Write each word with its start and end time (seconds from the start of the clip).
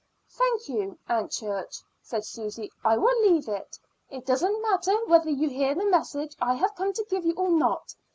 "Thank 0.31 0.67
you, 0.67 0.97
Aunt 1.07 1.29
Church," 1.31 1.83
said 2.01 2.25
Susy. 2.25 2.71
"I 2.83 2.97
will 2.97 3.21
leave 3.21 3.47
it. 3.47 3.77
It 4.09 4.25
doesn't 4.25 4.59
matter 4.63 4.95
whether 5.05 5.29
you 5.29 5.47
hear 5.47 5.75
the 5.75 5.85
message 5.85 6.35
I 6.41 6.55
have 6.55 6.73
come 6.73 6.91
to 6.93 7.05
give 7.07 7.23
you 7.23 7.35
or 7.35 7.49
not. 7.51 7.93